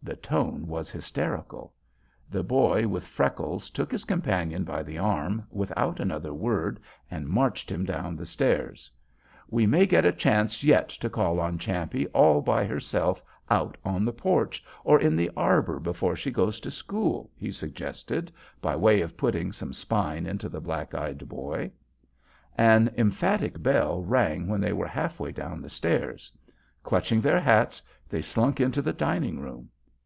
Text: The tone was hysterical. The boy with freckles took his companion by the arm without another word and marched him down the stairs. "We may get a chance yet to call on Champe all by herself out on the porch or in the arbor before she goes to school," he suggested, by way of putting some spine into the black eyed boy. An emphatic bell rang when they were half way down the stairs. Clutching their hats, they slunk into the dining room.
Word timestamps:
The 0.00 0.16
tone 0.16 0.66
was 0.66 0.90
hysterical. 0.90 1.74
The 2.30 2.42
boy 2.42 2.86
with 2.88 3.04
freckles 3.06 3.68
took 3.68 3.92
his 3.92 4.06
companion 4.06 4.64
by 4.64 4.82
the 4.82 4.96
arm 4.96 5.46
without 5.50 6.00
another 6.00 6.32
word 6.32 6.80
and 7.10 7.28
marched 7.28 7.70
him 7.70 7.84
down 7.84 8.16
the 8.16 8.24
stairs. 8.24 8.90
"We 9.50 9.66
may 9.66 9.84
get 9.84 10.06
a 10.06 10.12
chance 10.12 10.64
yet 10.64 10.88
to 10.90 11.10
call 11.10 11.38
on 11.40 11.58
Champe 11.58 12.06
all 12.14 12.40
by 12.40 12.64
herself 12.64 13.22
out 13.50 13.76
on 13.84 14.06
the 14.06 14.12
porch 14.14 14.64
or 14.82 14.98
in 14.98 15.14
the 15.14 15.30
arbor 15.36 15.78
before 15.78 16.16
she 16.16 16.30
goes 16.30 16.58
to 16.60 16.70
school," 16.70 17.30
he 17.36 17.52
suggested, 17.52 18.32
by 18.62 18.76
way 18.76 19.02
of 19.02 19.14
putting 19.14 19.52
some 19.52 19.74
spine 19.74 20.24
into 20.24 20.48
the 20.48 20.60
black 20.60 20.94
eyed 20.94 21.28
boy. 21.28 21.70
An 22.56 22.88
emphatic 22.96 23.62
bell 23.62 24.02
rang 24.02 24.46
when 24.48 24.62
they 24.62 24.72
were 24.72 24.88
half 24.88 25.20
way 25.20 25.32
down 25.32 25.60
the 25.60 25.68
stairs. 25.68 26.32
Clutching 26.82 27.20
their 27.20 27.40
hats, 27.40 27.82
they 28.08 28.22
slunk 28.22 28.58
into 28.58 28.80
the 28.80 28.94
dining 28.94 29.38
room. 29.38 29.68